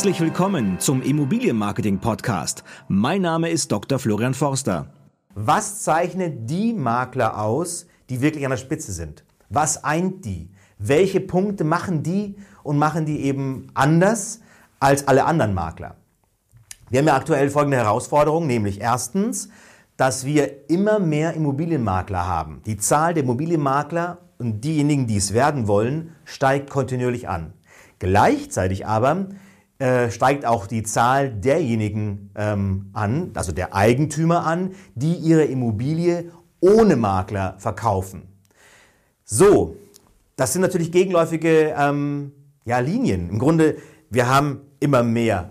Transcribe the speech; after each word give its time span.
Herzlich 0.00 0.20
willkommen 0.22 0.78
zum 0.78 1.02
Immobilienmarketing 1.02 1.98
Podcast. 1.98 2.64
Mein 2.88 3.20
Name 3.20 3.50
ist 3.50 3.70
Dr. 3.70 3.98
Florian 3.98 4.32
Forster. 4.32 4.86
Was 5.34 5.82
zeichnet 5.82 6.48
die 6.48 6.72
Makler 6.72 7.38
aus, 7.38 7.86
die 8.08 8.22
wirklich 8.22 8.46
an 8.46 8.50
der 8.50 8.56
Spitze 8.56 8.92
sind? 8.92 9.26
Was 9.50 9.84
eint 9.84 10.24
die? 10.24 10.48
Welche 10.78 11.20
Punkte 11.20 11.64
machen 11.64 12.02
die 12.02 12.36
und 12.62 12.78
machen 12.78 13.04
die 13.04 13.20
eben 13.20 13.66
anders 13.74 14.40
als 14.78 15.06
alle 15.06 15.26
anderen 15.26 15.52
Makler? 15.52 15.96
Wir 16.88 17.00
haben 17.00 17.06
ja 17.08 17.16
aktuell 17.16 17.50
folgende 17.50 17.76
Herausforderung, 17.76 18.46
nämlich 18.46 18.80
erstens, 18.80 19.50
dass 19.98 20.24
wir 20.24 20.70
immer 20.70 20.98
mehr 20.98 21.34
Immobilienmakler 21.34 22.26
haben. 22.26 22.62
Die 22.64 22.78
Zahl 22.78 23.12
der 23.12 23.24
Immobilienmakler 23.24 24.16
und 24.38 24.64
diejenigen, 24.64 25.06
die 25.06 25.18
es 25.18 25.34
werden 25.34 25.68
wollen, 25.68 26.16
steigt 26.24 26.70
kontinuierlich 26.70 27.28
an. 27.28 27.52
Gleichzeitig 27.98 28.86
aber 28.86 29.26
äh, 29.80 30.10
steigt 30.10 30.44
auch 30.44 30.66
die 30.66 30.82
Zahl 30.82 31.30
derjenigen 31.30 32.30
ähm, 32.34 32.90
an, 32.92 33.30
also 33.34 33.50
der 33.50 33.74
Eigentümer 33.74 34.44
an, 34.44 34.72
die 34.94 35.14
ihre 35.14 35.44
Immobilie 35.44 36.32
ohne 36.60 36.96
Makler 36.96 37.54
verkaufen. 37.56 38.24
So, 39.24 39.76
das 40.36 40.52
sind 40.52 40.60
natürlich 40.60 40.92
gegenläufige 40.92 41.74
ähm, 41.78 42.32
ja, 42.66 42.78
Linien. 42.80 43.30
Im 43.30 43.38
Grunde, 43.38 43.76
wir 44.10 44.28
haben 44.28 44.60
immer 44.80 45.02
mehr 45.02 45.48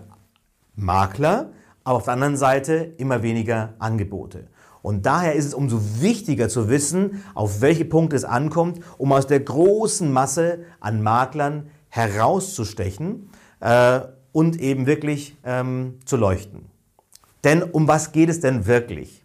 Makler, 0.76 1.50
aber 1.82 1.96
auf 1.96 2.04
der 2.04 2.12
anderen 2.12 2.36
Seite 2.36 2.94
immer 2.98 3.24
weniger 3.24 3.74
Angebote. 3.80 4.46
Und 4.80 5.06
daher 5.06 5.34
ist 5.34 5.46
es 5.46 5.54
umso 5.54 5.80
wichtiger 6.00 6.48
zu 6.48 6.68
wissen, 6.68 7.24
auf 7.34 7.62
welche 7.62 7.84
Punkte 7.84 8.14
es 8.14 8.24
ankommt, 8.24 8.78
um 8.96 9.12
aus 9.12 9.26
der 9.26 9.40
großen 9.40 10.12
Masse 10.12 10.60
an 10.78 11.02
Maklern 11.02 11.68
herauszustechen 11.88 13.28
äh, 13.58 14.02
und 14.32 14.60
eben 14.60 14.86
wirklich 14.86 15.36
ähm, 15.44 15.98
zu 16.04 16.16
leuchten. 16.16 16.66
Denn 17.44 17.62
um 17.62 17.88
was 17.88 18.12
geht 18.12 18.28
es 18.28 18.40
denn 18.40 18.66
wirklich? 18.66 19.24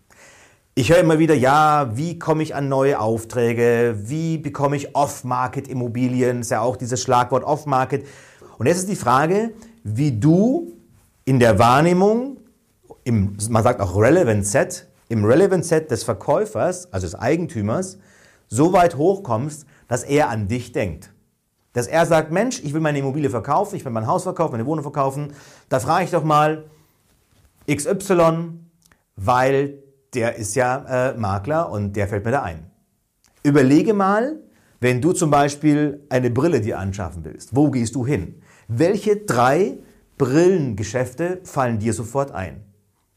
Ich 0.73 0.91
höre 0.91 0.99
immer 0.99 1.19
wieder, 1.19 1.35
ja, 1.35 1.91
wie 1.95 2.19
komme 2.19 2.43
ich 2.43 2.53
an 2.53 2.67
neue 2.67 2.99
Aufträge? 2.99 3.95
Wie 3.97 4.37
bekomme 4.37 4.75
ich 4.75 4.95
Off-Market-Immobilien? 4.95 6.41
Ist 6.41 6.51
ja 6.51 6.61
auch 6.61 6.75
dieses 6.75 7.01
Schlagwort 7.01 7.43
Off-Market. 7.43 8.05
Und 8.57 8.65
jetzt 8.65 8.79
ist 8.79 8.89
die 8.89 8.97
Frage, 8.97 9.51
wie 9.83 10.11
du 10.11 10.73
in 11.23 11.39
der 11.39 11.59
Wahrnehmung, 11.59 12.37
im, 13.03 13.37
man 13.49 13.63
sagt 13.63 13.79
auch 13.79 13.95
Relevant 13.95 14.45
Set, 14.45 14.87
im 15.07 15.23
Relevant 15.23 15.63
Set 15.63 15.91
des 15.91 16.03
Verkäufers, 16.03 16.91
also 16.91 17.07
des 17.07 17.15
Eigentümers, 17.15 17.97
so 18.47 18.73
weit 18.73 18.97
hochkommst, 18.97 19.65
dass 19.87 20.03
er 20.03 20.29
an 20.29 20.47
dich 20.47 20.71
denkt. 20.71 21.11
Dass 21.75 21.87
er 21.87 22.05
sagt, 22.05 22.31
Mensch, 22.31 22.61
ich 22.63 22.73
will 22.73 22.79
meine 22.79 22.99
Immobilie 22.99 23.29
verkaufen, 23.29 23.75
ich 23.75 23.83
will 23.83 23.91
mein 23.91 24.07
Haus 24.07 24.23
verkaufen, 24.23 24.53
meine 24.53 24.65
Wohnung 24.65 24.81
verkaufen. 24.81 25.33
Da 25.67 25.81
frage 25.81 26.05
ich 26.05 26.11
doch 26.11 26.23
mal 26.23 26.63
XY, 27.69 28.53
weil 29.17 29.83
der 30.13 30.37
ist 30.37 30.55
ja 30.55 31.09
äh, 31.09 31.17
Makler 31.17 31.69
und 31.69 31.97
der 31.97 32.07
fällt 32.07 32.23
mir 32.23 32.31
da 32.31 32.43
ein. 32.43 32.71
Überlege 33.43 33.93
mal, 33.93 34.39
wenn 34.79 35.01
du 35.01 35.11
zum 35.11 35.29
Beispiel 35.29 36.05
eine 36.09 36.29
Brille 36.29 36.61
dir 36.61 36.79
anschaffen 36.79 37.25
willst, 37.25 37.53
wo 37.53 37.69
gehst 37.69 37.93
du 37.95 38.05
hin? 38.05 38.41
Welche 38.69 39.17
drei 39.17 39.79
Brillengeschäfte 40.17 41.41
fallen 41.43 41.79
dir 41.79 41.91
sofort 41.91 42.31
ein? 42.31 42.63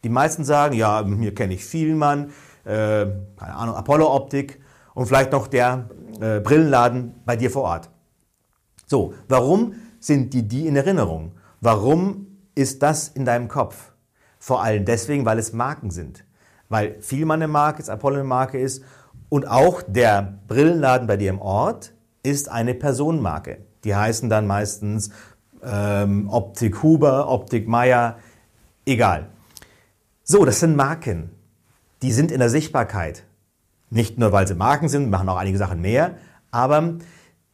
Die 0.02 0.08
meisten 0.08 0.42
sagen, 0.42 0.74
ja, 0.74 1.06
hier 1.06 1.32
kenne 1.32 1.54
ich 1.54 1.64
Vielmann, 1.64 2.30
äh, 2.64 3.06
keine 3.36 3.54
Ahnung, 3.54 3.76
Apollo 3.76 4.12
Optik 4.12 4.58
und 4.94 5.06
vielleicht 5.06 5.30
noch 5.30 5.46
der 5.46 5.88
äh, 6.20 6.40
Brillenladen 6.40 7.14
bei 7.24 7.36
dir 7.36 7.52
vor 7.52 7.62
Ort. 7.62 7.90
So, 8.88 9.12
warum 9.28 9.74
sind 10.00 10.32
die 10.32 10.48
die 10.48 10.66
in 10.66 10.74
Erinnerung? 10.74 11.32
Warum 11.60 12.26
ist 12.54 12.82
das 12.82 13.08
in 13.08 13.26
deinem 13.26 13.48
Kopf? 13.48 13.92
Vor 14.38 14.62
allem 14.62 14.86
deswegen, 14.86 15.26
weil 15.26 15.38
es 15.38 15.52
Marken 15.52 15.90
sind. 15.90 16.24
Weil 16.70 16.96
Vielmann 17.00 17.42
eine 17.42 17.52
Marke 17.52 17.82
ist, 17.82 17.90
Apollo 17.90 18.16
eine 18.16 18.24
Marke 18.24 18.58
ist 18.58 18.82
und 19.28 19.46
auch 19.46 19.82
der 19.86 20.38
Brillenladen 20.48 21.06
bei 21.06 21.18
dir 21.18 21.28
im 21.30 21.40
Ort 21.40 21.92
ist 22.22 22.50
eine 22.50 22.74
Personenmarke. 22.74 23.58
Die 23.84 23.94
heißen 23.94 24.30
dann 24.30 24.46
meistens 24.46 25.10
ähm, 25.62 26.28
Optik 26.30 26.82
Huber, 26.82 27.28
Optik 27.28 27.68
Meier, 27.68 28.18
egal. 28.86 29.28
So, 30.24 30.46
das 30.46 30.60
sind 30.60 30.76
Marken. 30.76 31.30
Die 32.00 32.12
sind 32.12 32.32
in 32.32 32.38
der 32.38 32.50
Sichtbarkeit. 32.50 33.24
Nicht 33.90 34.18
nur, 34.18 34.32
weil 34.32 34.46
sie 34.46 34.54
Marken 34.54 34.88
sind, 34.88 35.10
machen 35.10 35.28
auch 35.28 35.36
einige 35.36 35.58
Sachen 35.58 35.80
mehr, 35.80 36.16
aber 36.50 36.98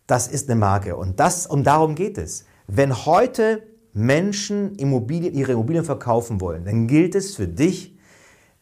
das 0.06 0.28
ist 0.28 0.50
eine 0.50 0.58
Marke. 0.58 0.96
Und 0.96 1.20
das, 1.20 1.46
und 1.46 1.64
darum 1.64 1.94
geht 1.94 2.18
es. 2.18 2.44
Wenn 2.66 3.06
heute 3.06 3.62
Menschen 3.92 4.74
Immobilien, 4.76 5.34
ihre 5.34 5.52
Immobilien 5.52 5.84
verkaufen 5.84 6.40
wollen, 6.40 6.64
dann 6.64 6.86
gilt 6.86 7.14
es 7.14 7.36
für 7.36 7.46
dich, 7.46 7.94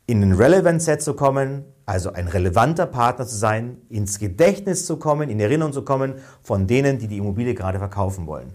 in 0.06 0.20
den 0.20 0.32
Relevant 0.32 0.82
Set 0.82 1.00
zu 1.00 1.14
kommen, 1.14 1.64
also 1.86 2.12
ein 2.12 2.28
relevanter 2.28 2.86
Partner 2.86 3.26
zu 3.26 3.36
sein, 3.36 3.78
ins 3.88 4.18
Gedächtnis 4.18 4.84
zu 4.84 4.96
kommen, 4.96 5.30
in 5.30 5.40
Erinnerung 5.40 5.72
zu 5.72 5.82
kommen 5.82 6.14
von 6.42 6.66
denen, 6.66 6.98
die 6.98 7.06
die 7.06 7.18
Immobilie 7.18 7.54
gerade 7.54 7.78
verkaufen 7.78 8.26
wollen. 8.26 8.52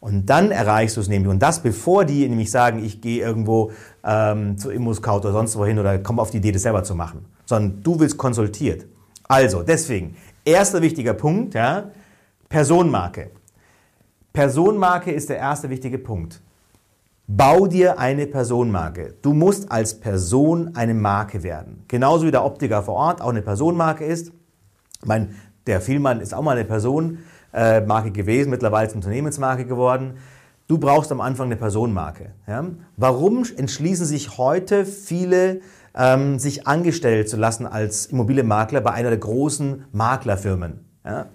Und 0.00 0.26
dann 0.26 0.50
erreichst 0.50 0.96
du 0.96 1.00
es 1.00 1.08
nämlich. 1.08 1.30
Und 1.30 1.40
das 1.40 1.60
bevor 1.60 2.04
die 2.04 2.28
nämlich 2.28 2.50
sagen, 2.50 2.84
ich 2.84 3.00
gehe 3.00 3.22
irgendwo 3.22 3.72
ähm, 4.04 4.58
zu 4.58 4.70
ImmoScout 4.70 5.18
oder 5.18 5.32
sonst 5.32 5.56
wohin 5.56 5.78
oder 5.78 5.98
komme 5.98 6.22
auf 6.22 6.30
die 6.30 6.38
Idee, 6.38 6.52
das 6.52 6.62
selber 6.62 6.82
zu 6.82 6.94
machen. 6.94 7.24
Sondern 7.44 7.82
du 7.82 7.98
willst 7.98 8.16
konsultiert. 8.16 8.86
Also, 9.24 9.62
deswegen, 9.62 10.16
erster 10.44 10.82
wichtiger 10.82 11.14
Punkt, 11.14 11.54
ja, 11.54 11.90
Personenmarke. 12.48 13.30
Personenmarke 14.32 15.10
ist 15.10 15.28
der 15.28 15.38
erste 15.38 15.68
wichtige 15.68 15.98
Punkt. 15.98 16.40
Bau 17.26 17.66
dir 17.66 17.98
eine 17.98 18.26
Personenmarke. 18.26 19.14
Du 19.20 19.32
musst 19.32 19.72
als 19.72 19.98
Person 19.98 20.76
eine 20.76 20.94
Marke 20.94 21.42
werden. 21.42 21.84
Genauso 21.88 22.26
wie 22.26 22.30
der 22.30 22.44
Optiker 22.44 22.84
vor 22.84 22.94
Ort 22.94 23.20
auch 23.20 23.30
eine 23.30 23.42
Personenmarke 23.42 24.04
ist. 24.04 24.32
Ich 25.00 25.06
meine, 25.06 25.30
der 25.66 25.80
Vielmann 25.80 26.20
ist 26.20 26.34
auch 26.34 26.42
mal 26.42 26.56
eine 26.56 26.64
Personenmarke 26.64 28.12
gewesen, 28.12 28.50
mittlerweile 28.50 28.86
ist 28.86 28.92
eine 28.92 29.00
Unternehmensmarke 29.00 29.64
geworden. 29.64 30.18
Du 30.68 30.78
brauchst 30.78 31.10
am 31.10 31.20
Anfang 31.20 31.46
eine 31.46 31.56
Personenmarke. 31.56 32.32
Ja? 32.46 32.64
Warum 32.96 33.44
entschließen 33.56 34.06
sich 34.06 34.38
heute 34.38 34.84
viele, 34.84 35.62
ähm, 35.96 36.38
sich 36.38 36.68
angestellt 36.68 37.28
zu 37.28 37.36
lassen 37.36 37.66
als 37.66 38.06
Immobilienmakler 38.06 38.80
bei 38.80 38.92
einer 38.92 39.10
der 39.10 39.18
großen 39.18 39.84
Maklerfirmen? 39.90 40.84
Ja? 41.04 41.26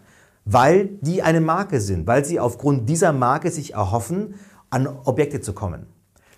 Weil 0.51 0.89
die 1.01 1.23
eine 1.23 1.41
Marke 1.41 1.79
sind, 1.79 2.07
weil 2.07 2.25
sie 2.25 2.39
aufgrund 2.39 2.89
dieser 2.89 3.13
Marke 3.13 3.51
sich 3.51 3.73
erhoffen, 3.73 4.35
an 4.69 4.88
Objekte 4.88 5.41
zu 5.41 5.53
kommen. 5.53 5.88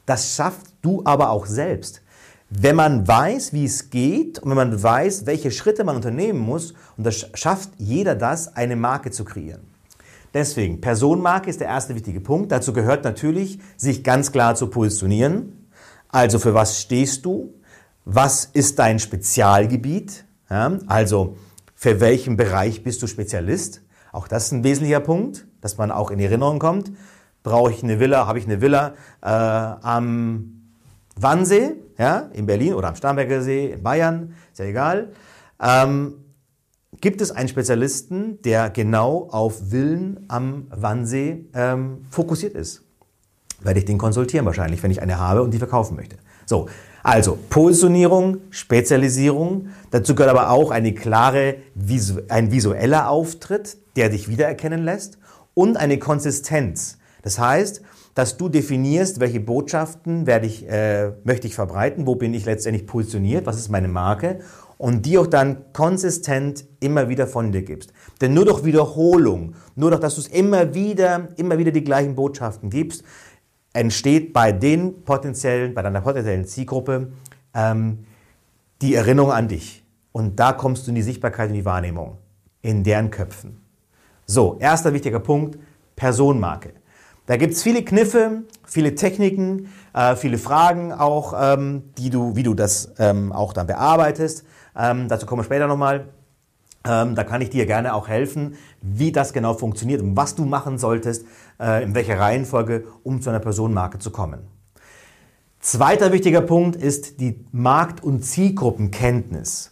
Das 0.06 0.36
schafft 0.36 0.68
du 0.82 1.02
aber 1.06 1.30
auch 1.30 1.46
selbst. 1.46 2.02
Wenn 2.50 2.76
man 2.76 3.08
weiß, 3.08 3.54
wie 3.54 3.66
es 3.66 3.90
geht 3.90 4.40
und 4.40 4.50
wenn 4.50 4.58
man 4.58 4.84
weiß, 4.84 5.26
welche 5.26 5.50
Schritte 5.50 5.84
man 5.84 5.96
unternehmen 5.96 6.40
muss, 6.40 6.74
und 6.98 7.06
das 7.06 7.30
schafft 7.34 7.70
jeder 7.78 8.16
das, 8.16 8.56
eine 8.56 8.76
Marke 8.76 9.12
zu 9.12 9.26
kreieren. 9.26 9.62
Deswegen, 10.34 10.82
Personenmarke 10.82 11.50
ist 11.50 11.62
der 11.62 11.68
erste 11.68 11.96
wichtige 11.96 12.20
Punkt. 12.20 12.52
Dazu 12.52 12.74
gehört 12.74 13.04
natürlich, 13.04 13.60
sich 13.78 14.04
ganz 14.04 14.32
klar 14.32 14.56
zu 14.56 14.68
positionieren. 14.68 15.68
Also 16.10 16.40
für 16.40 16.54
was 16.54 16.80
stehst 16.80 17.26
du? 17.26 17.54
Was 18.06 18.46
ist 18.46 18.80
dein 18.80 19.00
Spezialgebiet? 19.00 20.26
Ja, 20.50 20.78
also 20.88 21.38
für 21.76 22.00
welchen 22.00 22.36
Bereich 22.36 22.84
bist 22.84 23.02
du 23.02 23.08
Spezialist? 23.08 23.83
Auch 24.14 24.28
das 24.28 24.46
ist 24.46 24.52
ein 24.54 24.64
wesentlicher 24.64 25.00
Punkt, 25.00 25.48
dass 25.60 25.78
man 25.78 25.92
auch 25.92 26.12
in 26.12 26.20
Erinnerung 26.20 26.60
kommt. 26.60 26.92
Brauche 27.42 27.72
ich 27.72 27.84
eine 27.84 28.00
Villa, 28.00 28.28
habe 28.28 28.40
ich 28.40 28.46
eine 28.46 28.62
Villa 28.62 28.94
äh, 29.22 29.28
am 29.28 30.62
Wannsee, 31.20 31.74
ja, 31.98 32.30
in 32.32 32.46
Berlin 32.46 32.76
oder 32.76 32.90
am 32.90 32.96
Starnberger 32.96 33.42
See 33.42 33.72
in 33.72 33.84
Bayern, 33.84 34.36
ist 34.52 34.60
ja 34.60 34.66
egal. 34.66 35.10
Ähm, 35.60 36.14
gibt 37.02 37.22
es 37.22 37.32
einen 37.32 37.50
Spezialisten, 37.50 38.40
der 38.44 38.70
genau 38.70 39.28
auf 39.32 39.70
Villen 39.72 40.26
am 40.28 40.68
Wannsee 40.70 41.46
ähm, 41.56 42.06
fokussiert 42.12 42.54
ist? 42.54 42.84
Werde 43.62 43.80
ich 43.80 43.86
den 43.86 43.98
konsultieren 43.98 44.46
wahrscheinlich, 44.46 44.84
wenn 44.84 44.92
ich 44.92 45.02
eine 45.02 45.18
habe 45.20 45.42
und 45.42 45.52
die 45.52 45.58
verkaufen 45.58 45.96
möchte. 45.96 46.18
So, 46.46 46.68
also 47.02 47.38
Positionierung, 47.50 48.38
Spezialisierung. 48.52 49.70
Dazu 49.90 50.14
gehört 50.14 50.38
aber 50.38 50.52
auch 50.52 50.70
eine 50.70 50.94
klare, 50.94 51.56
ein 52.30 52.52
visueller 52.52 53.10
Auftritt, 53.10 53.78
der 53.96 54.10
dich 54.10 54.28
wiedererkennen 54.28 54.84
lässt 54.84 55.18
und 55.54 55.78
eine 55.78 56.00
Konsistenz. 56.00 56.98
Das 57.22 57.40
heißt, 57.40 57.82
dass 58.16 58.38
du 58.38 58.50
definierst, 58.50 59.20
welche 59.20 59.40
Botschaften 59.40 60.28
werde 60.28 60.46
ich, 60.46 60.70
äh, 60.70 61.14
möchte 61.24 61.48
ich 61.48 61.56
verbreiten, 61.56 62.06
wo 62.06 62.16
bin 62.16 62.34
ich 62.34 62.46
letztendlich 62.46 62.86
positioniert, 62.86 63.46
was 63.46 63.58
ist 63.58 63.70
meine 63.70 63.88
Marke 63.88 64.40
und 64.78 65.06
die 65.06 65.18
auch 65.18 65.28
dann 65.28 65.72
konsistent 65.74 66.66
immer 66.80 67.10
wieder 67.10 67.26
von 67.26 67.52
dir 67.52 67.64
gibst. 67.64 67.94
Denn 68.22 68.34
nur 68.34 68.46
durch 68.46 68.64
Wiederholung, 68.66 69.56
nur 69.76 69.90
durch, 69.90 70.02
dass 70.02 70.16
du 70.16 70.22
es 70.22 70.28
immer 70.28 70.74
wieder, 70.74 71.30
immer 71.38 71.58
wieder 71.58 71.72
die 71.72 71.84
gleichen 71.84 72.16
Botschaften 72.16 72.70
gibst, 72.70 73.04
entsteht 73.72 74.34
bei 74.34 74.52
den 74.52 75.04
potenziellen, 75.04 75.74
bei 75.74 75.82
deiner 75.82 76.02
potenziellen 76.02 76.46
Zielgruppe 76.46 77.14
ähm, 77.56 78.00
die 78.82 78.94
Erinnerung 78.94 79.32
an 79.32 79.48
dich. 79.48 79.84
Und 80.12 80.40
da 80.40 80.54
kommst 80.54 80.86
du 80.86 80.92
in 80.92 80.96
die 80.96 81.02
Sichtbarkeit 81.02 81.50
und 81.50 81.56
die 81.56 81.66
Wahrnehmung 81.66 82.18
in 82.62 82.84
deren 82.84 83.10
Köpfen. 83.10 83.63
So, 84.26 84.58
erster 84.60 84.94
wichtiger 84.94 85.20
Punkt, 85.20 85.58
Personenmarke. 85.96 86.74
Da 87.26 87.38
gibt 87.38 87.54
es 87.54 87.64
viele 87.64 87.84
Kniffe, 87.84 88.44
viele 88.66 88.96
Techniken, 88.96 89.70
äh, 89.94 90.16
viele 90.16 90.38
Fragen 90.38 90.92
auch, 90.92 91.34
ähm, 91.38 91.84
die 91.98 92.10
du, 92.10 92.36
wie 92.36 92.44
du 92.44 92.54
das 92.54 92.94
ähm, 93.00 93.32
auch 93.32 93.54
dann 93.54 93.68
bearbeitest. 93.68 94.44
Ähm, 94.78 95.08
dazu 95.08 95.26
kommen 95.26 95.40
wir 95.40 95.46
später 95.46 95.68
nochmal. 95.68 96.08
Ähm, 96.86 97.16
da 97.16 97.24
kann 97.24 97.42
ich 97.42 97.50
dir 97.50 97.66
gerne 97.66 97.94
auch 97.94 98.10
helfen, 98.10 98.56
wie 98.82 99.14
das 99.14 99.32
genau 99.32 99.54
funktioniert 99.54 100.02
und 100.02 100.18
was 100.18 100.36
du 100.36 100.44
machen 100.44 100.78
solltest, 100.78 101.26
äh, 101.60 101.82
in 101.82 101.96
welcher 101.96 102.20
Reihenfolge, 102.20 102.84
um 103.04 103.22
zu 103.22 103.30
einer 103.30 103.40
Personenmarke 103.40 104.00
zu 104.00 104.12
kommen. 104.12 104.42
Zweiter 105.62 106.12
wichtiger 106.12 106.42
Punkt 106.42 106.76
ist 106.76 107.22
die 107.22 107.40
Markt- 107.54 108.04
und 108.04 108.22
Zielgruppenkenntnis. 108.26 109.72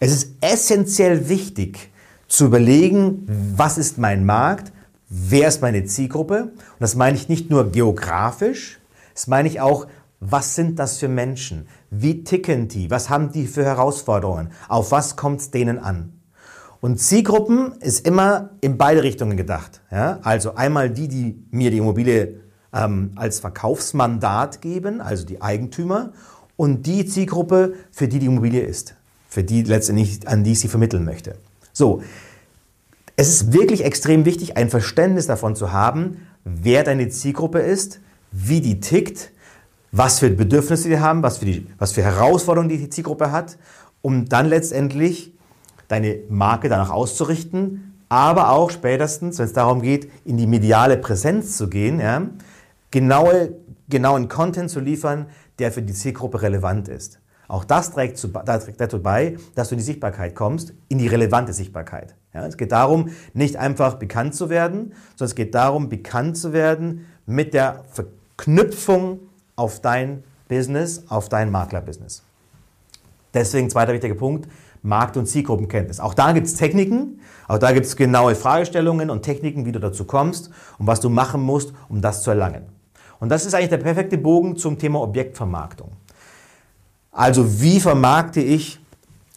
Es 0.00 0.12
ist 0.12 0.34
essentiell 0.40 1.28
wichtig 1.28 1.92
zu 2.28 2.44
überlegen, 2.46 3.26
was 3.56 3.78
ist 3.78 3.98
mein 3.98 4.24
Markt, 4.24 4.72
wer 5.08 5.48
ist 5.48 5.62
meine 5.62 5.84
Zielgruppe. 5.84 6.42
Und 6.42 6.80
das 6.80 6.94
meine 6.94 7.16
ich 7.16 7.28
nicht 7.28 7.50
nur 7.50 7.72
geografisch, 7.72 8.78
das 9.14 9.26
meine 9.26 9.48
ich 9.48 9.60
auch, 9.60 9.86
was 10.20 10.54
sind 10.54 10.78
das 10.78 10.98
für 10.98 11.08
Menschen? 11.08 11.68
Wie 11.90 12.24
ticken 12.24 12.68
die? 12.68 12.90
Was 12.90 13.08
haben 13.08 13.32
die 13.32 13.46
für 13.46 13.64
Herausforderungen? 13.64 14.50
Auf 14.68 14.90
was 14.92 15.16
kommt 15.16 15.40
es 15.40 15.50
denen 15.50 15.78
an? 15.78 16.12
Und 16.80 16.98
Zielgruppen 16.98 17.72
ist 17.80 18.06
immer 18.06 18.50
in 18.60 18.78
beide 18.78 19.02
Richtungen 19.02 19.36
gedacht. 19.36 19.80
Ja? 19.90 20.20
Also 20.22 20.54
einmal 20.54 20.90
die, 20.90 21.08
die 21.08 21.44
mir 21.50 21.70
die 21.70 21.78
Immobilie 21.78 22.40
ähm, 22.72 23.12
als 23.16 23.40
Verkaufsmandat 23.40 24.60
geben, 24.60 25.00
also 25.00 25.24
die 25.24 25.42
Eigentümer, 25.42 26.12
und 26.56 26.86
die 26.86 27.06
Zielgruppe, 27.06 27.74
für 27.90 28.08
die 28.08 28.18
die 28.18 28.26
Immobilie 28.26 28.62
ist, 28.62 28.94
für 29.28 29.44
die 29.44 29.62
letztendlich, 29.62 30.26
an 30.26 30.44
die 30.44 30.52
ich 30.52 30.60
sie 30.60 30.68
vermitteln 30.68 31.04
möchte. 31.04 31.36
So, 31.78 32.02
es 33.14 33.28
ist 33.28 33.52
wirklich 33.52 33.84
extrem 33.84 34.24
wichtig, 34.24 34.56
ein 34.56 34.68
Verständnis 34.68 35.28
davon 35.28 35.54
zu 35.54 35.70
haben, 35.70 36.26
wer 36.42 36.82
deine 36.82 37.08
Zielgruppe 37.08 37.60
ist, 37.60 38.00
wie 38.32 38.60
die 38.60 38.80
tickt, 38.80 39.30
was 39.92 40.18
für 40.18 40.28
Bedürfnisse 40.28 40.88
die 40.88 40.98
haben, 40.98 41.22
was 41.22 41.38
für, 41.38 41.44
die, 41.44 41.68
was 41.78 41.92
für 41.92 42.02
Herausforderungen 42.02 42.68
die, 42.68 42.90
Zielgruppe 42.90 43.30
hat, 43.30 43.58
um 44.02 44.28
dann 44.28 44.46
letztendlich 44.46 45.32
deine 45.86 46.18
Marke 46.28 46.68
danach 46.68 46.90
auszurichten, 46.90 47.94
aber 48.08 48.50
auch 48.50 48.72
spätestens, 48.72 49.38
wenn 49.38 49.46
es 49.46 49.52
darum 49.52 49.80
geht, 49.80 50.10
in 50.24 50.36
die 50.36 50.48
mediale 50.48 50.96
Präsenz 50.96 51.56
zu 51.56 51.68
gehen, 51.68 52.00
ja, 52.00 52.22
genaue, 52.90 53.54
genauen 53.88 54.28
Content 54.28 54.68
zu 54.68 54.80
liefern, 54.80 55.26
der 55.60 55.70
für 55.70 55.82
die 55.82 55.94
Zielgruppe 55.94 56.42
relevant 56.42 56.88
ist. 56.88 57.20
Auch 57.48 57.64
das 57.64 57.90
trägt, 57.92 58.22
dazu 58.44 59.02
bei, 59.02 59.38
dass 59.54 59.68
du 59.68 59.74
in 59.74 59.78
die 59.78 59.84
Sichtbarkeit 59.84 60.34
kommst, 60.34 60.74
in 60.88 60.98
die 60.98 61.06
relevante 61.06 61.54
Sichtbarkeit. 61.54 62.14
Ja, 62.34 62.46
es 62.46 62.58
geht 62.58 62.72
darum, 62.72 63.08
nicht 63.32 63.56
einfach 63.56 63.94
bekannt 63.94 64.34
zu 64.34 64.50
werden, 64.50 64.92
sondern 65.16 65.30
es 65.30 65.34
geht 65.34 65.54
darum, 65.54 65.88
bekannt 65.88 66.36
zu 66.36 66.52
werden 66.52 67.06
mit 67.24 67.54
der 67.54 67.84
Verknüpfung 67.90 69.20
auf 69.56 69.80
dein 69.80 70.22
Business, 70.46 71.04
auf 71.08 71.30
dein 71.30 71.50
Maklerbusiness. 71.50 72.22
Deswegen 73.32 73.70
zweiter 73.70 73.94
wichtiger 73.94 74.14
Punkt, 74.14 74.46
Markt- 74.82 75.16
und 75.16 75.26
Zielgruppenkenntnis. 75.26 76.00
Auch 76.00 76.14
da 76.14 76.32
gibt 76.32 76.46
es 76.46 76.54
Techniken, 76.54 77.20
auch 77.46 77.58
da 77.58 77.72
gibt 77.72 77.86
es 77.86 77.96
genaue 77.96 78.34
Fragestellungen 78.34 79.08
und 79.08 79.22
Techniken, 79.22 79.64
wie 79.64 79.72
du 79.72 79.80
dazu 79.80 80.04
kommst 80.04 80.50
und 80.78 80.86
was 80.86 81.00
du 81.00 81.08
machen 81.08 81.40
musst, 81.40 81.72
um 81.88 82.02
das 82.02 82.22
zu 82.22 82.30
erlangen. 82.30 82.66
Und 83.20 83.30
das 83.30 83.46
ist 83.46 83.54
eigentlich 83.54 83.70
der 83.70 83.78
perfekte 83.78 84.18
Bogen 84.18 84.56
zum 84.56 84.78
Thema 84.78 85.00
Objektvermarktung. 85.00 85.90
Also 87.12 87.60
wie 87.60 87.80
vermarkte 87.80 88.40
ich 88.40 88.80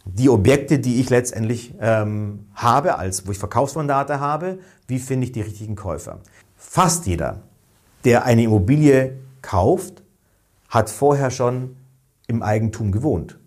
die 0.06 0.29
Objekte, 0.29 0.79
die 0.79 1.00
ich 1.00 1.09
letztendlich 1.09 1.73
ähm, 1.79 2.47
habe, 2.53 2.97
als 2.97 3.27
wo 3.27 3.31
ich 3.31 3.38
Verkaufsmandate 3.38 4.19
habe, 4.19 4.59
wie 4.88 5.00
finde 5.00 5.25
ich 5.25 5.31
die 5.31 5.41
richtigen 5.41 5.75
Käufer? 5.75 6.19
Fast 6.57 7.06
jeder, 7.06 7.41
der 8.03 8.25
eine 8.25 8.44
Immobilie 8.44 9.18
kauft, 9.41 10.03
hat 10.69 10.89
vorher 10.89 11.31
schon 11.31 11.75
im 12.27 12.41
Eigentum 12.44 12.91
gewohnt. 12.91 13.38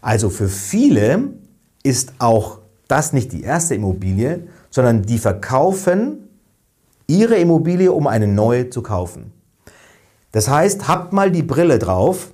Also 0.00 0.30
für 0.30 0.48
viele 0.48 1.30
ist 1.82 2.14
auch 2.18 2.60
das 2.88 3.12
nicht 3.12 3.32
die 3.32 3.42
erste 3.42 3.74
Immobilie, 3.74 4.46
sondern 4.70 5.02
die 5.02 5.18
verkaufen 5.18 6.28
ihre 7.06 7.36
Immobilie, 7.36 7.92
um 7.92 8.06
eine 8.06 8.26
neue 8.26 8.70
zu 8.70 8.82
kaufen. 8.82 9.32
Das 10.32 10.48
heißt, 10.48 10.88
habt 10.88 11.12
mal 11.12 11.30
die 11.30 11.42
Brille 11.42 11.78
drauf, 11.78 12.33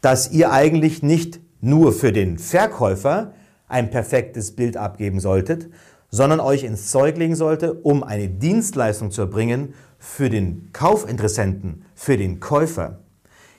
dass 0.00 0.30
ihr 0.30 0.52
eigentlich 0.52 1.02
nicht 1.02 1.40
nur 1.60 1.92
für 1.92 2.12
den 2.12 2.38
Verkäufer 2.38 3.34
ein 3.68 3.90
perfektes 3.90 4.56
Bild 4.56 4.76
abgeben 4.76 5.20
solltet, 5.20 5.68
sondern 6.10 6.40
euch 6.40 6.64
ins 6.64 6.90
Zeug 6.90 7.16
legen 7.16 7.36
sollte, 7.36 7.74
um 7.74 8.02
eine 8.02 8.28
Dienstleistung 8.28 9.10
zu 9.10 9.22
erbringen 9.22 9.74
für 9.98 10.28
den 10.28 10.70
Kaufinteressenten, 10.72 11.84
für 11.94 12.16
den 12.16 12.40
Käufer. 12.40 13.00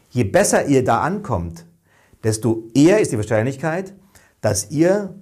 Je 0.09 0.25
besser 0.25 0.65
ihr 0.65 0.83
da 0.83 1.01
ankommt, 1.01 1.65
desto 2.23 2.67
eher 2.73 2.99
ist 2.99 3.11
die 3.11 3.17
Wahrscheinlichkeit, 3.17 3.93
dass 4.41 4.69
ihr 4.71 5.15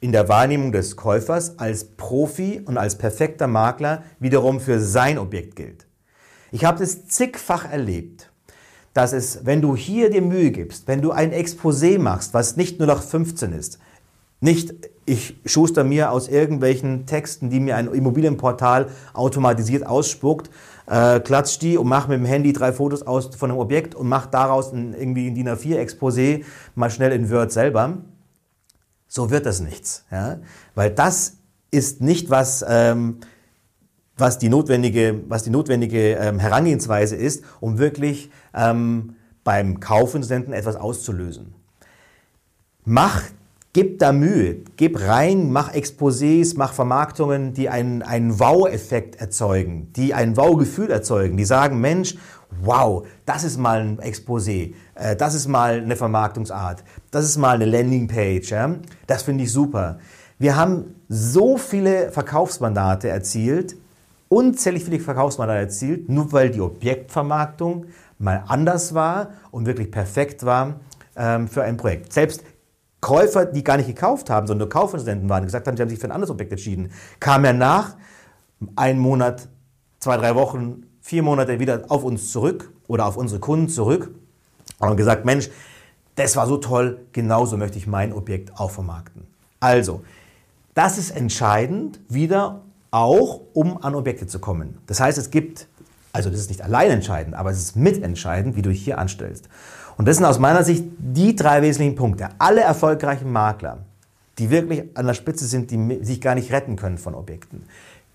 in 0.00 0.12
der 0.12 0.28
Wahrnehmung 0.28 0.72
des 0.72 0.96
Käufers 0.96 1.58
als 1.58 1.84
Profi 1.96 2.62
und 2.64 2.78
als 2.78 2.96
perfekter 2.96 3.46
Makler 3.46 4.04
wiederum 4.20 4.60
für 4.60 4.78
sein 4.78 5.18
Objekt 5.18 5.56
gilt. 5.56 5.86
Ich 6.52 6.64
habe 6.64 6.78
das 6.78 7.06
zigfach 7.08 7.70
erlebt 7.70 8.30
dass 8.96 9.12
es, 9.12 9.44
wenn 9.44 9.60
du 9.60 9.76
hier 9.76 10.10
dir 10.10 10.22
Mühe 10.22 10.50
gibst, 10.50 10.88
wenn 10.88 11.02
du 11.02 11.10
ein 11.10 11.32
Exposé 11.32 11.98
machst, 11.98 12.32
was 12.34 12.56
nicht 12.56 12.78
nur 12.78 12.88
nach 12.88 13.02
15 13.02 13.52
ist, 13.52 13.78
nicht 14.40 14.74
ich 15.06 15.38
schuster 15.44 15.84
mir 15.84 16.10
aus 16.10 16.28
irgendwelchen 16.28 17.06
Texten, 17.06 17.48
die 17.48 17.60
mir 17.60 17.76
ein 17.76 17.86
Immobilienportal 17.86 18.88
automatisiert 19.12 19.86
ausspuckt, 19.86 20.50
äh, 20.86 21.20
klatsch 21.20 21.58
die 21.60 21.78
und 21.78 21.86
mach 21.86 22.08
mit 22.08 22.18
dem 22.18 22.26
Handy 22.26 22.52
drei 22.52 22.72
Fotos 22.72 23.06
aus 23.06 23.34
von 23.36 23.50
einem 23.50 23.60
Objekt 23.60 23.94
und 23.94 24.08
mach 24.08 24.26
daraus 24.26 24.72
ein, 24.72 24.94
irgendwie 24.94 25.28
ein 25.28 25.34
DIN 25.34 25.48
A4 25.48 25.78
Exposé 25.78 26.44
mal 26.74 26.90
schnell 26.90 27.12
in 27.12 27.30
Word 27.30 27.52
selber. 27.52 27.98
So 29.06 29.30
wird 29.30 29.46
das 29.46 29.60
nichts, 29.60 30.04
ja? 30.10 30.38
weil 30.74 30.90
das 30.90 31.36
ist 31.70 32.00
nicht 32.00 32.30
was, 32.30 32.64
ähm, 32.68 33.18
was 34.16 34.38
die 34.38 34.48
notwendige, 34.48 35.20
was 35.28 35.42
die 35.42 35.50
notwendige 35.50 36.14
ähm, 36.14 36.38
Herangehensweise 36.38 37.16
ist, 37.16 37.44
um 37.60 37.78
wirklich 37.78 38.30
ähm, 38.54 39.16
beim 39.44 39.80
Kaufinteressenten 39.80 40.52
etwas 40.52 40.76
auszulösen. 40.76 41.54
Mach, 42.84 43.22
gib 43.72 43.98
da 43.98 44.12
Mühe, 44.12 44.62
gib 44.76 45.00
rein, 45.00 45.52
mach 45.52 45.74
Exposés, 45.74 46.54
mach 46.56 46.72
Vermarktungen, 46.72 47.52
die 47.52 47.68
einen, 47.68 48.02
einen 48.02 48.40
Wow-Effekt 48.40 49.16
erzeugen, 49.16 49.92
die 49.94 50.14
ein 50.14 50.36
Wow-Gefühl 50.36 50.90
erzeugen, 50.90 51.36
die 51.36 51.44
sagen, 51.44 51.80
Mensch, 51.80 52.16
wow, 52.62 53.06
das 53.26 53.44
ist 53.44 53.58
mal 53.58 53.80
ein 53.80 53.98
Exposé, 54.00 54.74
äh, 54.94 55.14
das 55.14 55.34
ist 55.34 55.46
mal 55.46 55.80
eine 55.80 55.96
Vermarktungsart, 55.96 56.84
das 57.10 57.24
ist 57.26 57.36
mal 57.36 57.56
eine 57.56 57.66
Landingpage, 57.66 58.50
ja? 58.50 58.76
das 59.06 59.22
finde 59.22 59.44
ich 59.44 59.52
super. 59.52 59.98
Wir 60.38 60.56
haben 60.56 60.94
so 61.08 61.58
viele 61.58 62.10
Verkaufsmandate 62.12 63.08
erzielt, 63.08 63.76
unzählig 64.28 64.84
viele 64.84 65.00
Verkaufsmandate 65.00 65.60
erzielt, 65.60 66.08
nur 66.08 66.32
weil 66.32 66.50
die 66.50 66.60
Objektvermarktung 66.60 67.86
mal 68.18 68.44
anders 68.46 68.94
war 68.94 69.30
und 69.50 69.66
wirklich 69.66 69.90
perfekt 69.90 70.44
war 70.44 70.80
ähm, 71.16 71.48
für 71.48 71.62
ein 71.62 71.76
Projekt. 71.76 72.12
Selbst 72.12 72.42
Käufer, 73.00 73.46
die 73.46 73.62
gar 73.62 73.76
nicht 73.76 73.86
gekauft 73.86 74.30
haben, 74.30 74.46
sondern 74.46 74.66
nur 74.66 74.68
Kaufinteressenten 74.68 75.28
waren, 75.28 75.44
gesagt 75.44 75.66
haben, 75.68 75.76
sie 75.76 75.82
haben 75.82 75.90
sich 75.90 75.98
für 75.98 76.08
ein 76.08 76.12
anderes 76.12 76.30
Objekt 76.30 76.50
entschieden, 76.50 76.90
kamen 77.20 77.44
ja 77.44 77.52
nach 77.52 77.96
einen 78.74 78.98
Monat, 78.98 79.48
zwei, 80.00 80.16
drei 80.16 80.34
Wochen, 80.34 80.86
vier 81.00 81.22
Monate 81.22 81.60
wieder 81.60 81.84
auf 81.88 82.04
uns 82.04 82.32
zurück 82.32 82.72
oder 82.88 83.06
auf 83.06 83.16
unsere 83.16 83.38
Kunden 83.38 83.68
zurück 83.68 84.10
und 84.78 84.88
haben 84.88 84.96
gesagt, 84.96 85.24
Mensch, 85.24 85.50
das 86.16 86.34
war 86.34 86.46
so 86.46 86.56
toll, 86.56 87.06
genauso 87.12 87.56
möchte 87.56 87.78
ich 87.78 87.86
mein 87.86 88.12
Objekt 88.12 88.58
auch 88.58 88.70
vermarkten. 88.70 89.26
Also, 89.60 90.02
das 90.74 90.98
ist 90.98 91.10
entscheidend 91.10 92.00
wieder 92.08 92.62
auch, 92.96 93.42
um 93.52 93.82
an 93.82 93.94
Objekte 93.94 94.26
zu 94.26 94.38
kommen. 94.38 94.78
Das 94.86 95.00
heißt, 95.00 95.18
es 95.18 95.30
gibt, 95.30 95.68
also 96.12 96.30
das 96.30 96.40
ist 96.40 96.48
nicht 96.48 96.62
allein 96.62 96.90
entscheidend, 96.90 97.34
aber 97.34 97.50
es 97.50 97.58
ist 97.58 97.76
mitentscheidend, 97.76 98.56
wie 98.56 98.62
du 98.62 98.70
dich 98.70 98.82
hier 98.82 98.98
anstellst. 98.98 99.48
Und 99.98 100.08
das 100.08 100.16
sind 100.16 100.24
aus 100.24 100.38
meiner 100.38 100.64
Sicht 100.64 100.84
die 100.98 101.36
drei 101.36 101.62
wesentlichen 101.62 101.94
Punkte. 101.94 102.28
Alle 102.38 102.62
erfolgreichen 102.62 103.30
Makler, 103.30 103.78
die 104.38 104.50
wirklich 104.50 104.84
an 104.94 105.06
der 105.06 105.14
Spitze 105.14 105.46
sind, 105.46 105.70
die 105.70 106.04
sich 106.04 106.20
gar 106.20 106.34
nicht 106.34 106.50
retten 106.52 106.76
können 106.76 106.96
von 106.96 107.14
Objekten, 107.14 107.64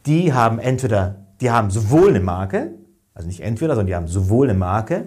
die 0.07 0.33
haben 0.33 0.57
entweder, 0.57 1.15
die 1.41 1.51
haben 1.51 1.69
sowohl 1.69 2.09
eine 2.09 2.19
Marke, 2.19 2.71
also 3.13 3.27
nicht 3.27 3.41
entweder, 3.41 3.75
sondern 3.75 3.87
die 3.87 3.95
haben 3.95 4.07
sowohl 4.07 4.49
eine 4.49 4.57
Marke, 4.57 5.05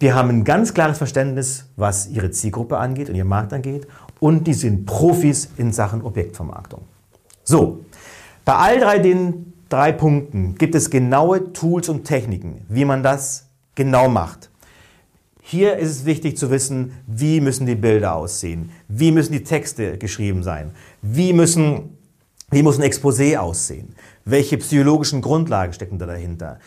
die 0.00 0.14
haben 0.14 0.30
ein 0.30 0.44
ganz 0.44 0.72
klares 0.72 0.96
Verständnis, 0.96 1.66
was 1.76 2.08
ihre 2.08 2.30
Zielgruppe 2.30 2.78
angeht 2.78 3.10
und 3.10 3.14
ihren 3.14 3.28
Markt 3.28 3.52
angeht, 3.52 3.86
und 4.20 4.46
die 4.46 4.54
sind 4.54 4.86
Profis 4.86 5.50
in 5.58 5.72
Sachen 5.72 6.00
Objektvermarktung. 6.00 6.82
So, 7.44 7.84
bei 8.44 8.54
all 8.54 8.80
drei 8.80 8.98
den 8.98 9.52
drei 9.68 9.92
Punkten 9.92 10.56
gibt 10.56 10.74
es 10.74 10.90
genaue 10.90 11.52
Tools 11.52 11.88
und 11.88 12.04
Techniken, 12.04 12.64
wie 12.68 12.84
man 12.84 13.02
das 13.02 13.46
genau 13.74 14.08
macht. 14.08 14.50
Hier 15.42 15.76
ist 15.76 15.90
es 15.90 16.04
wichtig 16.04 16.36
zu 16.36 16.50
wissen, 16.50 16.92
wie 17.06 17.40
müssen 17.40 17.66
die 17.66 17.74
Bilder 17.74 18.14
aussehen, 18.14 18.70
wie 18.88 19.10
müssen 19.10 19.32
die 19.32 19.42
Texte 19.42 19.98
geschrieben 19.98 20.42
sein, 20.42 20.72
wie, 21.02 21.32
müssen, 21.32 21.96
wie 22.50 22.62
muss 22.62 22.78
ein 22.78 22.88
Exposé 22.88 23.36
aussehen, 23.36 23.94
welche 24.24 24.58
psychologischen 24.58 25.22
Grundlagen 25.22 25.72
stecken 25.72 25.98
da 25.98 26.06
dahinter, 26.06 26.58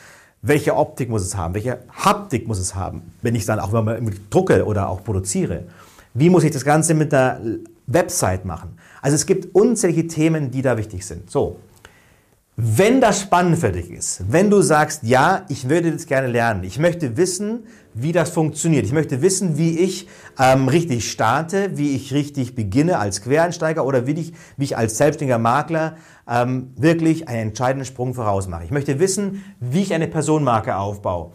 Welche 0.45 0.75
Optik 0.75 1.09
muss 1.09 1.21
es 1.21 1.37
haben? 1.37 1.53
Welche 1.53 1.79
Haptik 1.89 2.49
muss 2.49 2.59
es 2.59 2.75
haben? 2.75 3.13
Wenn 3.21 3.33
ich 3.33 3.45
dann 3.45 3.61
auch 3.61 3.71
mal 3.71 4.01
drucke 4.29 4.65
oder 4.65 4.89
auch 4.89 5.01
produziere. 5.01 5.63
Wie 6.13 6.29
muss 6.29 6.43
ich 6.43 6.51
das 6.51 6.63
Ganze 6.63 6.93
mit 6.93 7.11
der 7.11 7.41
Website 7.87 8.45
machen? 8.45 8.77
Also 9.01 9.15
es 9.15 9.25
gibt 9.25 9.53
unzählige 9.55 10.07
Themen, 10.07 10.51
die 10.51 10.61
da 10.61 10.77
wichtig 10.77 11.05
sind. 11.05 11.29
So, 11.29 11.57
wenn 12.55 13.01
das 13.01 13.21
spannend 13.21 13.57
für 13.57 13.71
dich 13.71 13.89
ist, 13.89 14.23
wenn 14.29 14.51
du 14.51 14.61
sagst, 14.61 15.01
ja, 15.01 15.43
ich 15.49 15.69
würde 15.69 15.91
das 15.91 16.05
gerne 16.05 16.27
lernen, 16.27 16.63
ich 16.63 16.77
möchte 16.77 17.17
wissen, 17.17 17.63
wie 17.95 18.11
das 18.11 18.29
funktioniert, 18.29 18.85
ich 18.85 18.91
möchte 18.91 19.23
wissen, 19.23 19.57
wie 19.57 19.79
ich 19.79 20.07
ähm, 20.37 20.67
richtig 20.67 21.09
starte, 21.09 21.71
wie 21.77 21.95
ich 21.95 22.13
richtig 22.13 22.53
beginne 22.53 22.99
als 22.99 23.23
Quereinsteiger 23.23 23.83
oder 23.83 24.05
wie 24.05 24.11
ich, 24.11 24.33
wie 24.55 24.65
ich 24.65 24.77
als 24.77 24.97
selbstständiger 24.99 25.39
Makler 25.39 25.97
ähm, 26.29 26.73
wirklich 26.75 27.27
einen 27.27 27.49
entscheidenden 27.49 27.85
Sprung 27.85 28.13
voraus 28.13 28.47
mache. 28.47 28.65
Ich 28.65 28.71
möchte 28.71 28.99
wissen, 28.99 29.43
wie 29.59 29.81
ich 29.81 29.93
eine 29.95 30.07
Personenmarke 30.07 30.75
aufbaue. 30.75 31.31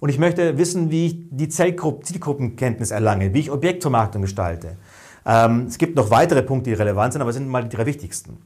Und 0.00 0.10
ich 0.10 0.18
möchte 0.18 0.58
wissen, 0.58 0.90
wie 0.90 1.06
ich 1.06 1.16
die 1.30 1.48
Zielgruppenkenntnis 1.48 2.90
erlange, 2.90 3.34
wie 3.34 3.40
ich 3.40 3.50
Objektvermarktung 3.50 4.22
gestalte. 4.22 4.76
Ähm, 5.26 5.66
es 5.68 5.78
gibt 5.78 5.96
noch 5.96 6.10
weitere 6.10 6.42
Punkte, 6.42 6.70
die 6.70 6.74
relevant 6.74 7.12
sind, 7.12 7.22
aber 7.22 7.32
sind 7.32 7.48
mal 7.48 7.64
die 7.64 7.76
drei 7.76 7.86
wichtigsten. 7.86 8.38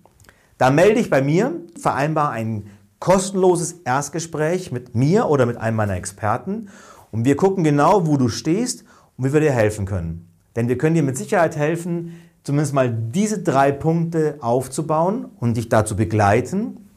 Da 0.59 0.71
melde 0.71 0.97
dich 0.97 1.11
bei 1.11 1.23
mir, 1.23 1.53
vereinbar 1.81 2.31
ein 2.31 2.67
kostenloses 2.99 3.73
Erstgespräch 3.85 4.73
mit 4.73 4.95
mir 4.95 5.29
oder 5.29 5.45
mit 5.45 5.57
einem 5.57 5.77
meiner 5.77 5.97
Experten 5.97 6.69
und 7.11 7.25
wir 7.25 7.37
gucken 7.37 7.65
genau, 7.65 8.07
wo 8.07 8.17
du 8.17 8.29
stehst 8.29 8.85
und 9.17 9.25
wie 9.25 9.33
wir 9.33 9.41
dir 9.41 9.53
helfen 9.53 9.87
können. 9.87 10.29
Denn 10.57 10.69
wir 10.69 10.79
können 10.79 10.95
dir 10.95 11.03
mit 11.03 11.17
Sicherheit 11.17 11.57
helfen, 11.57 12.15
zumindest 12.45 12.75
mal 12.75 12.93
diese 12.93 13.43
drei 13.43 13.73
Punkte 13.73 14.39
aufzubauen 14.41 15.27
und 15.39 15.57
dich 15.57 15.69
dazu 15.69 15.97
begleiten, 15.97 16.89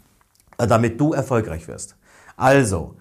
äh, 0.57 0.67
damit 0.67 0.99
du 0.99 1.13
erfolgreich 1.13 1.67
wirst. 1.67 1.95
Also, 2.37 2.95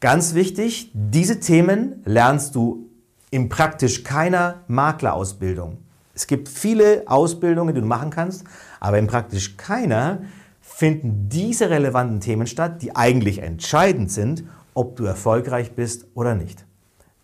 ganz 0.00 0.34
wichtig, 0.34 0.90
diese 0.94 1.40
Themen 1.40 2.02
lernst 2.04 2.54
du 2.54 2.90
in 3.30 3.48
praktisch 3.48 4.04
keiner 4.04 4.62
Maklerausbildung. 4.68 5.78
Es 6.14 6.26
gibt 6.26 6.48
viele 6.48 7.02
Ausbildungen, 7.06 7.74
die 7.74 7.80
du 7.80 7.86
machen 7.86 8.10
kannst, 8.10 8.44
aber 8.78 8.98
in 8.98 9.06
praktisch 9.06 9.56
keiner 9.56 10.22
finden 10.60 11.28
diese 11.28 11.70
relevanten 11.70 12.20
Themen 12.20 12.46
statt, 12.46 12.82
die 12.82 12.94
eigentlich 12.94 13.38
entscheidend 13.38 14.10
sind, 14.10 14.44
ob 14.74 14.96
du 14.96 15.04
erfolgreich 15.04 15.72
bist 15.72 16.06
oder 16.14 16.34
nicht. 16.34 16.64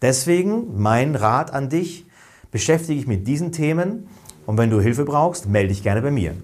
Deswegen 0.03 0.81
mein 0.81 1.15
Rat 1.15 1.53
an 1.53 1.69
dich, 1.69 2.07
beschäftige 2.51 2.99
dich 2.99 3.07
mit 3.07 3.29
diesen 3.29 3.53
Themen 3.53 4.09
und 4.47 4.59
wenn 4.59 4.71
du 4.71 4.81
Hilfe 4.81 5.05
brauchst, 5.05 5.49
melde 5.49 5.69
dich 5.69 5.83
gerne 5.83 6.03
bei 6.03 6.11
mir. 6.11 6.35